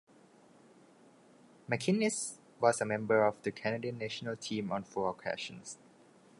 MacInnis 1.69 2.37
was 2.59 2.81
a 2.81 2.85
member 2.85 3.23
of 3.23 3.39
the 3.43 3.51
Canadian 3.51 3.99
national 3.99 4.35
team 4.35 4.71
on 4.71 4.83
four 4.83 5.11
occasions. 5.11 5.77